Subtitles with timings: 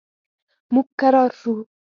[0.73, 1.53] موږ کرار شو.